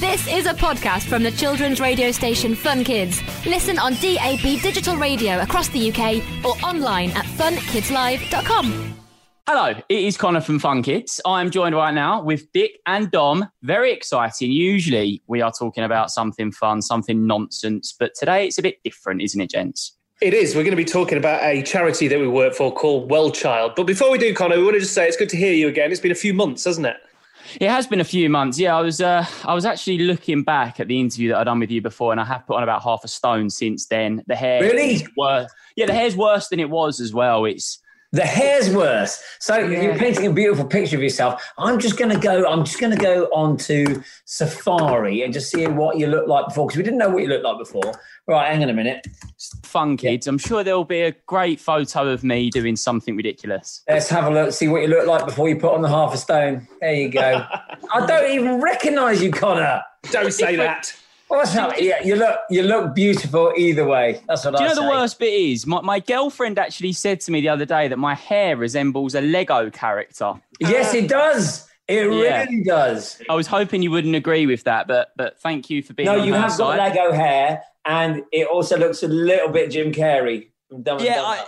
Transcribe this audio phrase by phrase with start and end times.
[0.00, 3.22] This is a podcast from the children's radio station Fun Kids.
[3.46, 8.94] Listen on DAB digital radio across the UK or online at funkidslive.com.
[9.48, 11.18] Hello, it is Connor from Fun Kids.
[11.24, 13.48] I'm joined right now with Dick and Dom.
[13.62, 14.52] Very exciting.
[14.52, 19.22] Usually we are talking about something fun, something nonsense, but today it's a bit different,
[19.22, 19.96] isn't it, gents?
[20.20, 20.54] It is.
[20.54, 23.72] We're going to be talking about a charity that we work for called Well Child.
[23.74, 25.68] But before we do, Connor, we want to just say it's good to hear you
[25.68, 25.90] again.
[25.90, 26.96] It's been a few months, hasn't it?
[27.60, 28.58] It has been a few months.
[28.58, 31.60] Yeah, I was uh, I was actually looking back at the interview that I'd done
[31.60, 34.22] with you before, and I have put on about half a stone since then.
[34.26, 35.06] The hair Really?
[35.16, 35.50] worse.
[35.76, 37.44] Yeah, the hair's worse than it was as well.
[37.44, 37.78] It's
[38.16, 39.22] The hair's worse.
[39.40, 41.42] So you're painting a beautiful picture of yourself.
[41.58, 42.50] I'm just going to go.
[42.50, 46.46] I'm just going to go on to Safari and just see what you look like
[46.46, 47.92] before because we didn't know what you looked like before.
[48.26, 49.06] Right, hang on a minute.
[49.64, 50.26] fun, kids.
[50.26, 53.82] I'm sure there'll be a great photo of me doing something ridiculous.
[53.86, 54.52] Let's have a look.
[54.54, 56.66] See what you look like before you put on the half a stone.
[56.80, 57.44] There you go.
[57.92, 59.82] I don't even recognise you, Connor.
[60.10, 60.96] Don't say that.
[61.28, 61.54] What's?
[61.54, 62.38] Yeah, you look.
[62.50, 64.20] You look beautiful either way.
[64.28, 64.58] That's what I.
[64.58, 64.86] Do I you know say.
[64.86, 65.66] the worst bit is?
[65.66, 69.20] My, my girlfriend actually said to me the other day that my hair resembles a
[69.20, 70.34] Lego character.
[70.60, 71.66] Yes, it does.
[71.88, 72.44] It Yeah.
[72.44, 73.20] really does.
[73.28, 76.22] I was hoping you wouldn't agree with that, but but thank you for being No,
[76.22, 76.78] you have got.
[76.78, 80.48] Lego hair, and it also looks a little bit Jim Carrey.
[80.82, 81.28] Dumb and Yeah, Dumber.
[81.28, 81.44] I,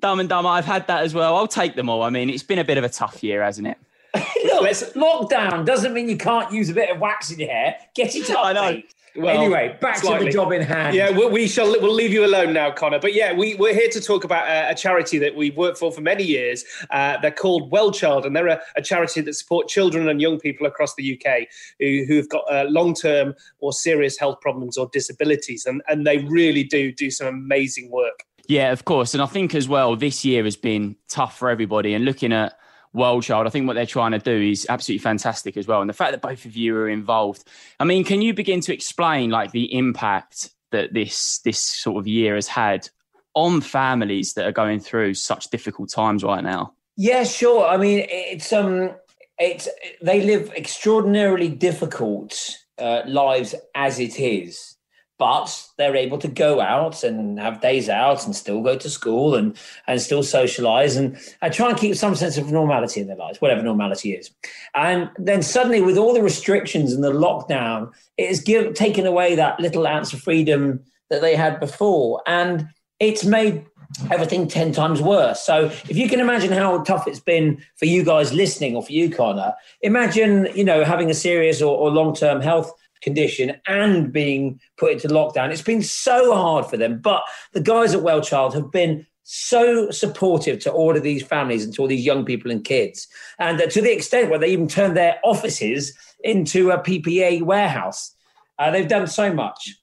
[0.00, 0.48] Dumb and Dumber.
[0.50, 1.36] I've had that as well.
[1.36, 2.02] I'll take them all.
[2.02, 3.78] I mean, it's been a bit of a tough year, hasn't it?
[4.44, 7.76] Look, Let's- lockdown doesn't mean you can't use a bit of wax in your hair.
[7.94, 8.44] Get it up.
[8.46, 8.70] I know.
[8.72, 8.94] mate.
[9.14, 10.96] Well, anyway, back to the job in hand.
[10.96, 11.70] Yeah, we, we shall.
[11.70, 12.98] We'll leave you alone now, Connor.
[12.98, 15.92] But yeah, we, we're here to talk about a, a charity that we've worked for
[15.92, 16.64] for many years.
[16.90, 20.38] Uh, they're called Well Child, and they're a, a charity that support children and young
[20.40, 21.46] people across the UK
[21.78, 26.64] who, who've got uh, long-term or serious health problems or disabilities, and and they really
[26.64, 28.24] do do some amazing work.
[28.48, 29.14] Yeah, of course.
[29.14, 31.94] And I think as well, this year has been tough for everybody.
[31.94, 32.58] And looking at
[32.92, 35.80] Well Child, I think what they're trying to do is absolutely fantastic as well.
[35.80, 37.44] And the fact that both of you are involved.
[37.80, 42.06] I mean, can you begin to explain like the impact that this this sort of
[42.06, 42.88] year has had
[43.34, 46.74] on families that are going through such difficult times right now?
[46.96, 47.66] Yeah, sure.
[47.66, 48.90] I mean, it's um,
[49.38, 49.68] it's
[50.02, 54.76] they live extraordinarily difficult uh, lives as it is,
[55.22, 59.36] but they're able to go out and have days out and still go to school
[59.36, 59.56] and
[59.86, 63.40] and still socialize and, and try and keep some sense of normality in their lives,
[63.40, 64.32] whatever normality is.
[64.74, 68.42] And then suddenly, with all the restrictions and the lockdown, it has
[68.74, 72.66] taken away that little ounce of freedom that they had before, and
[72.98, 73.64] it's made
[74.10, 75.40] everything 10 times worse.
[75.40, 78.90] So if you can imagine how tough it's been for you guys listening or for
[78.90, 82.72] you, Connor, imagine, you know, having a serious or, or long-term health
[83.02, 85.50] condition and being put into lockdown.
[85.50, 87.00] It's been so hard for them.
[87.00, 91.64] But the guys at Well Child have been so supportive to all of these families
[91.64, 93.06] and to all these young people and kids.
[93.38, 98.14] And uh, to the extent where they even turned their offices into a PPE warehouse.
[98.58, 99.74] Uh, they've done so much.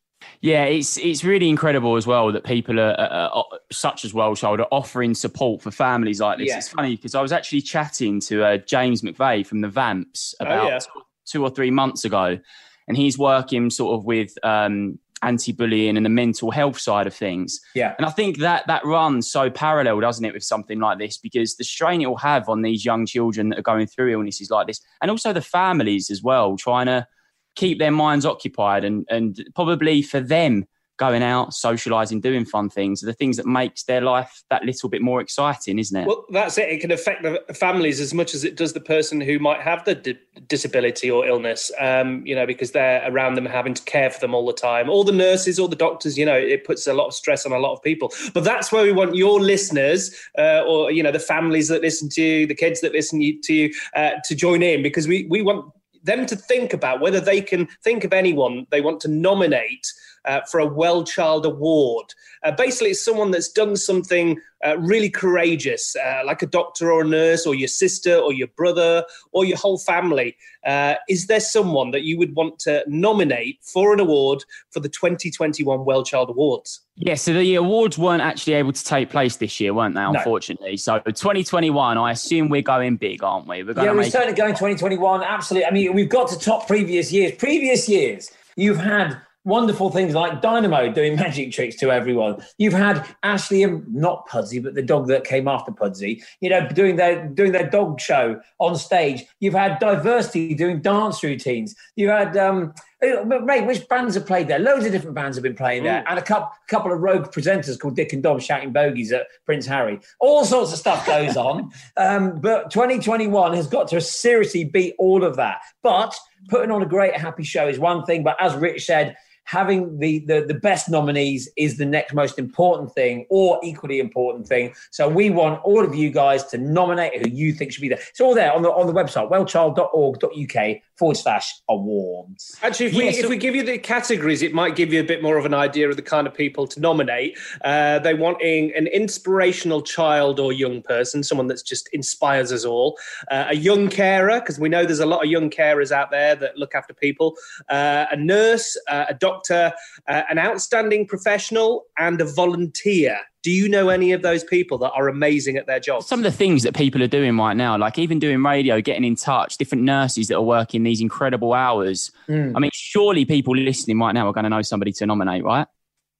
[0.41, 4.35] Yeah, it's it's really incredible as well that people are, are, are such as Well
[4.35, 6.47] Child are offering support for families like this.
[6.47, 6.57] Yeah.
[6.57, 10.67] It's funny because I was actually chatting to uh, James McVeigh from the Vamps about
[10.67, 10.79] yeah.
[10.79, 12.39] two, two or three months ago,
[12.89, 17.59] and he's working sort of with um, anti-bullying and the mental health side of things.
[17.75, 17.93] Yeah.
[17.97, 21.17] And I think that that runs so parallel, doesn't it, with something like this?
[21.17, 24.49] Because the strain it will have on these young children that are going through illnesses
[24.49, 27.07] like this, and also the families as well, trying to
[27.55, 30.65] keep their minds occupied and and probably for them
[30.99, 34.89] going out, socializing, doing fun things are the things that makes their life that little
[34.89, 36.05] bit more exciting, isn't it?
[36.05, 36.69] Well, that's it.
[36.69, 39.85] It can affect the families as much as it does the person who might have
[39.85, 41.71] the di- disability or illness.
[41.79, 44.89] Um, you know, because they're around them, having to care for them all the time.
[44.89, 46.17] All the nurses, all the doctors.
[46.17, 48.11] You know, it puts a lot of stress on a lot of people.
[48.33, 52.09] But that's where we want your listeners, uh, or you know, the families that listen
[52.09, 55.41] to you, the kids that listen to you, uh, to join in because we we
[55.41, 55.65] want
[56.03, 59.91] them to think about whether they can think of anyone they want to nominate
[60.25, 62.13] uh, for a Well Child Award.
[62.43, 67.01] Uh, basically, it's someone that's done something uh, really courageous, uh, like a doctor or
[67.01, 70.35] a nurse, or your sister, or your brother, or your whole family.
[70.65, 74.89] Uh, is there someone that you would want to nominate for an award for the
[74.89, 76.81] 2021 Well Child Awards?
[76.95, 80.01] Yeah, so the awards weren't actually able to take place this year, weren't they?
[80.01, 80.75] Unfortunately.
[80.75, 83.63] So 2021, I assume we're going big, aren't we?
[83.63, 85.23] We're going Yeah, to we're make certainly going 2021.
[85.23, 85.65] Absolutely.
[85.65, 87.35] I mean, we've got to top previous years.
[87.37, 92.43] Previous years, you've had wonderful things like Dynamo doing magic tricks to everyone.
[92.57, 96.67] You've had Ashleigh and not Pudsey, but the dog that came after Pudsey, you know,
[96.69, 99.23] doing their doing their dog show on stage.
[99.39, 101.75] You've had diversity doing dance routines.
[101.95, 104.59] You've had um, Mate, which bands have played there?
[104.59, 106.05] Loads of different bands have been playing there, mm.
[106.09, 109.65] and a couple, couple of rogue presenters called Dick and Dom shouting bogies at Prince
[109.67, 110.01] Harry.
[110.19, 111.71] All sorts of stuff goes on.
[111.97, 115.59] Um, but 2021 has got to seriously beat all of that.
[115.83, 116.15] But
[116.49, 118.23] putting on a great, happy show is one thing.
[118.23, 119.15] But as Rich said,
[119.49, 124.47] having the, the, the best nominees is the next most important thing or equally important
[124.47, 124.71] thing.
[124.91, 127.97] So we want all of you guys to nominate who you think should be there.
[127.97, 132.57] It's all there on the on the website, wellchild.org.uk forward slash awards.
[132.61, 134.99] Actually, if we, yeah, so- if we give you the categories, it might give you
[134.99, 137.37] a bit more of an idea of the kind of people to nominate.
[137.63, 142.97] Uh, they wanting an inspirational child or young person, someone that's just inspires us all.
[143.31, 146.35] Uh, a young carer, because we know there's a lot of young carers out there
[146.35, 147.35] that look after people.
[147.69, 149.73] Uh, a nurse, uh, a doctor doctor,
[150.07, 153.17] uh, an outstanding professional, and a volunteer.
[153.41, 156.07] Do you know any of those people that are amazing at their jobs?
[156.07, 159.05] Some of the things that people are doing right now, like even doing radio, getting
[159.05, 162.11] in touch, different nurses that are working these incredible hours.
[162.27, 162.53] Mm.
[162.55, 165.67] I mean, surely people listening right now are going to know somebody to nominate, right?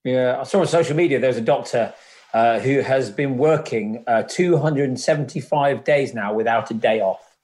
[0.06, 1.94] Yeah, I saw on social media there's a doctor
[2.34, 7.38] uh, who has been working uh, 275 days now without a day off.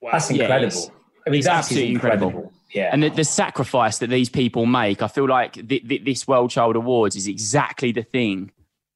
[0.00, 0.10] Wow.
[0.12, 0.60] That's incredible.
[0.60, 0.90] Yeah, it's,
[1.26, 2.28] I mean, it's absolutely incredible.
[2.28, 2.52] incredible.
[2.72, 2.90] Yeah.
[2.92, 6.48] And the, the, sacrifice that these people make, I feel like th- th- this Well
[6.48, 8.52] Child Awards is exactly the thing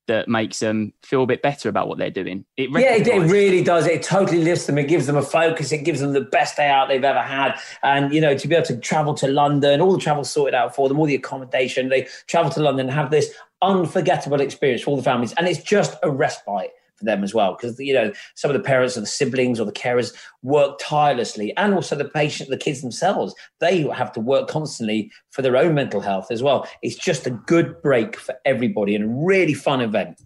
[0.08, 2.44] that makes them feel a bit better about what they're doing.
[2.56, 3.86] It yeah, it, it, really does.
[3.86, 4.78] It totally lifts them.
[4.78, 5.72] It gives them a focus.
[5.72, 7.58] It gives them the best day out they've ever had.
[7.82, 10.74] And, you know, to be able to travel to London, all the travel sorted out
[10.74, 13.32] for them, all the accommodation, they travel to London and have this
[13.62, 15.32] unforgettable experience for all the families.
[15.34, 16.72] And it's just a respite
[17.02, 19.64] for them as well because you know some of the parents or the siblings or
[19.64, 24.48] the carers work tirelessly and also the patient the kids themselves they have to work
[24.48, 28.94] constantly for their own mental health as well it's just a good break for everybody
[28.94, 30.20] and a really fun event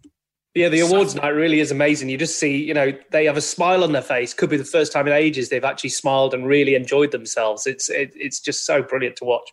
[0.54, 2.08] yeah, the awards night really is amazing.
[2.08, 4.32] You just see, you know, they have a smile on their face.
[4.32, 7.66] Could be the first time in ages they've actually smiled and really enjoyed themselves.
[7.66, 9.50] It's it, it's just so brilliant to watch.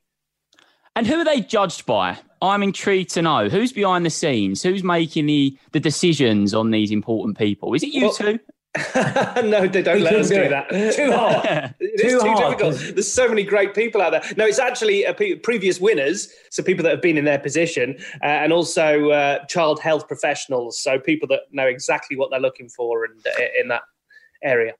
[0.94, 2.18] And who are they judged by?
[2.42, 6.90] I'm intrigued to know who's behind the scenes, who's making the, the decisions on these
[6.90, 7.72] important people.
[7.72, 8.38] Is it you well, two?
[9.44, 10.68] no, they don't let us do, do that.
[10.68, 11.74] Too hard.
[11.78, 12.58] it too, too hard.
[12.58, 12.94] difficult.
[12.94, 14.22] There's so many great people out there.
[14.36, 15.04] No, it's actually
[15.42, 19.80] previous winners, so people that have been in their position, uh, and also uh, child
[19.80, 23.82] health professionals, so people that know exactly what they're looking for and uh, in that
[24.42, 24.72] area.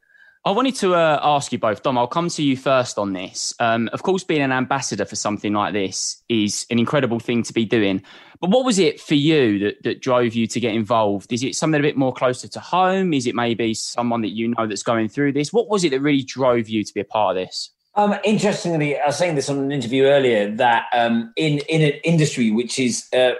[0.47, 1.97] I wanted to uh, ask you both, Dom.
[1.97, 3.55] I'll come to you first on this.
[3.61, 7.53] Um, of course, being an ambassador for something like this is an incredible thing to
[7.55, 8.03] be doing.
[8.41, 11.33] But what was it for you that, that drove you to get involved?
[11.33, 13.13] Is it something a bit more closer to home?
[13.13, 15.53] Is it maybe someone that you know that's going through this?
[15.53, 17.71] What was it that really drove you to be a part of this?
[17.97, 22.01] Um, interestingly, I was saying this on an interview earlier that um, in in an
[22.03, 23.35] industry which is uh,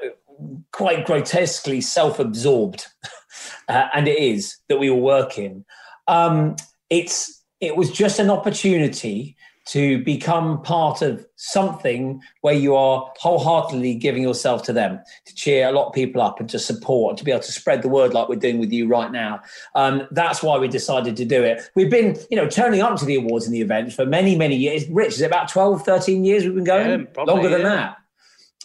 [0.71, 2.87] quite grotesquely self-absorbed,
[3.69, 5.65] uh, and it is that we all work in.
[6.07, 6.55] Um,
[6.89, 13.95] it's it was just an opportunity to become part of something where you are wholeheartedly
[13.95, 17.25] giving yourself to them to cheer a lot of people up and to support to
[17.25, 19.41] be able to spread the word like we're doing with you right now.
[19.75, 21.63] Um, that's why we decided to do it.
[21.75, 24.57] We've been you know turning up to the awards and the events for many many
[24.57, 24.89] years.
[24.89, 27.01] Rich is it about 12 13 years we've been going?
[27.01, 27.77] Yeah, probably, longer than yeah.
[27.77, 27.97] that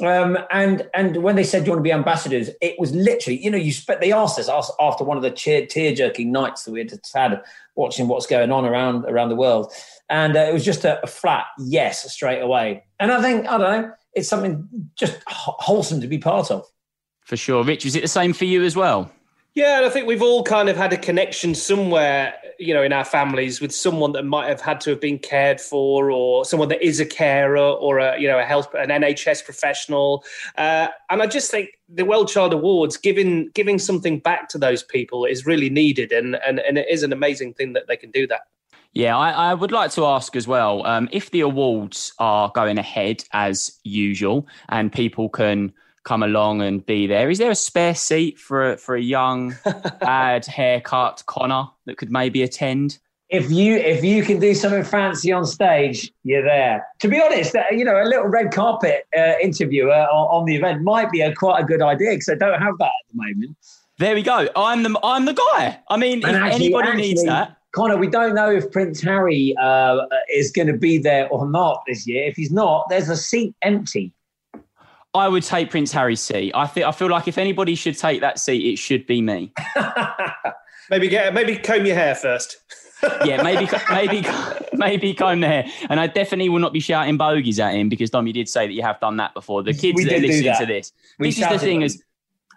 [0.01, 3.51] um, and and when they said you want to be ambassadors, it was literally, you
[3.51, 4.49] know, you spe- they asked us
[4.79, 7.41] after one of the tear jerking nights that we had had
[7.75, 9.73] watching what's going on around around the world,
[10.09, 12.83] and uh, it was just a, a, flat yes straight away.
[12.99, 16.65] And I think I don't know, it's something just wholesome to be part of.
[17.25, 19.11] For sure, Rich, is it the same for you as well?
[19.56, 22.94] Yeah, and I think we've all kind of had a connection somewhere, you know, in
[22.94, 26.69] our families with someone that might have had to have been cared for, or someone
[26.69, 30.23] that is a carer, or a you know a health an NHS professional.
[30.57, 34.83] Uh, and I just think the Well Child Awards giving giving something back to those
[34.83, 38.11] people is really needed, and and and it is an amazing thing that they can
[38.11, 38.41] do that.
[38.94, 42.79] Yeah, I, I, would like to ask as well um, if the awards are going
[42.79, 47.29] ahead as usual and people can come along and be there.
[47.29, 49.56] Is there a spare seat for a, for a young,
[49.99, 52.99] bad haircut Connor that could maybe attend?
[53.29, 56.83] If you if you can do something fancy on stage, you're there.
[56.99, 60.56] To be honest, uh, you know, a little red carpet uh, interviewer on, on, the
[60.56, 63.18] event might be a quite a good idea because I don't have that at the
[63.18, 63.56] moment.
[63.99, 64.49] There we go.
[64.56, 65.79] I'm the I'm the guy.
[65.89, 67.57] I mean, and if actually, anybody actually, needs that.
[67.71, 69.99] Connor, we don't know if Prince Harry uh,
[70.33, 72.27] is going to be there or not this year.
[72.27, 74.11] If he's not, there's a seat empty.
[75.13, 76.51] I would take Prince Harry's seat.
[76.54, 79.51] I think I feel like if anybody should take that seat, it should be me.
[80.89, 82.57] maybe get maybe comb your hair first.
[83.25, 84.28] yeah, maybe maybe
[84.73, 85.66] maybe come there.
[85.89, 88.68] And I definitely will not be shouting bogies at him because Dom, you did say
[88.68, 89.63] that you have done that before.
[89.63, 90.59] The kids We that are listening that.
[90.59, 92.04] to this, We this is the thing is.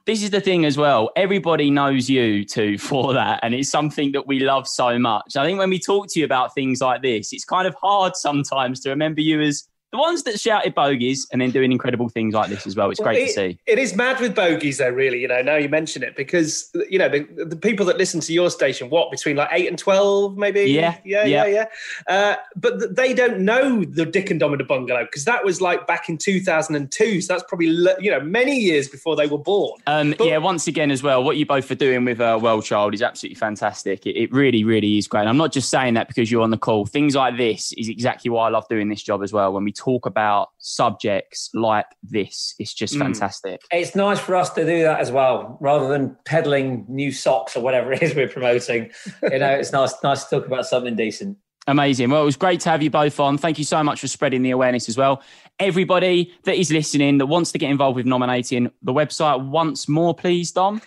[0.05, 1.11] This is the thing as well.
[1.15, 5.37] Everybody knows you too for that, and it's something that we love so much.
[5.37, 8.17] I think when we talk to you about things like this, it's kind of hard
[8.17, 12.35] sometimes to remember you as the ones that shouted bogies and then doing incredible things
[12.35, 12.91] like this as well.
[12.91, 13.59] It's Well, great it- to see.
[13.67, 14.89] It is mad with bogies, though.
[14.89, 15.43] Really, you know.
[15.43, 18.89] Now you mention it, because you know the, the people that listen to your station,
[18.91, 20.63] what between like eight and twelve, maybe.
[20.63, 21.45] Yeah, yeah, yeah.
[21.45, 21.67] yeah,
[22.09, 22.15] yeah.
[22.15, 25.45] Uh, but th- they don't know the Dick and Dom in da Bungalow because that
[25.45, 27.21] was like back in two thousand and two.
[27.21, 27.67] So that's probably
[28.01, 29.81] you know many years before they were born.
[29.87, 32.63] Um, But- yeah, once again as well, what you both are doing with uh, Well
[32.63, 34.07] Child is absolutely fantastic.
[34.07, 35.21] It, it really, really is great.
[35.21, 36.87] And I'm not just saying that because you're on the call.
[36.87, 39.53] Things like this is exactly why I love doing this job as well.
[39.53, 43.01] When we talk about subjects like this, it's just Mm.
[43.01, 43.61] fantastic.
[43.73, 47.63] It's nice for us to do that as well, rather than peddling new socks or
[47.63, 48.91] whatever it is we're promoting.
[49.23, 51.39] You know, it's nice nice to talk about something decent.
[51.69, 52.11] Amazing.
[52.11, 53.39] Well, it was great to have you both on.
[53.39, 55.23] Thank you so much for spreading the awareness as well.
[55.61, 60.13] Everybody that is listening that wants to get involved with nominating the website once more,
[60.13, 60.83] please, Dom.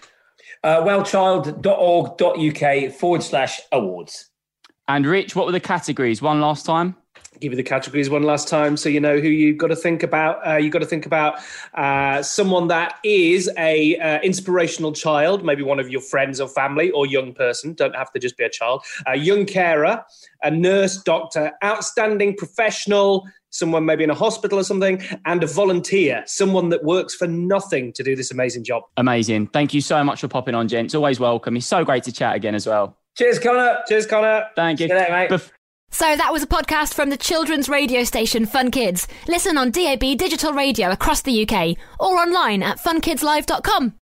[0.64, 4.30] Uh, wellchild.org.uk forward slash awards.
[4.88, 6.22] And Rich, what were the categories?
[6.22, 6.96] One last time.
[7.40, 10.04] Give you the categories one last time so you know who you've got to think
[10.04, 11.40] about uh, you've got to think about
[11.74, 16.92] uh, someone that is a uh, inspirational child maybe one of your friends or family
[16.92, 20.04] or young person don't have to just be a child a young carer
[20.44, 26.24] a nurse doctor outstanding professional someone maybe in a hospital or something and a volunteer
[26.26, 29.48] someone that works for nothing to do this amazing job Amazing.
[29.48, 30.96] Thank you so much for popping on, gents.
[30.96, 31.56] Always welcome.
[31.56, 32.98] It's so great to chat again as well.
[33.18, 33.80] Cheers, Connor.
[33.88, 34.88] cheers connor Thank you.
[34.88, 35.30] Good night, mate.
[35.30, 35.52] Bef-
[35.92, 39.08] So that was a podcast from the children's radio station Fun Kids.
[39.28, 43.94] Listen on DAB digital radio across the UK or online at funkidslive.com.